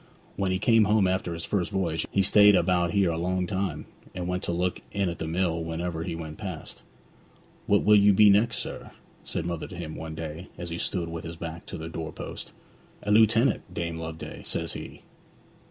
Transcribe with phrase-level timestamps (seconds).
[0.35, 3.85] When he came home after his first voyage he stayed about here a long time,
[4.15, 6.81] and used to look in at the mill whenever he went past.
[7.67, 8.93] "What will you be next, sir?"
[9.23, 12.51] said mother to him one day as he stood with his back to the doorpost.
[13.03, 15.03] "A lieutenant, Dame Loveday," says he.